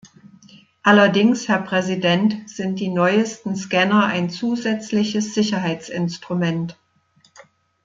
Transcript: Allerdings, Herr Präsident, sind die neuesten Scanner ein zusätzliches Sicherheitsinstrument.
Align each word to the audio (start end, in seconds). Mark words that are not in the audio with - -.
Allerdings, 0.81 1.47
Herr 1.47 1.59
Präsident, 1.61 2.49
sind 2.49 2.79
die 2.79 2.89
neuesten 2.89 3.55
Scanner 3.55 4.07
ein 4.07 4.31
zusätzliches 4.31 5.35
Sicherheitsinstrument. 5.35 6.75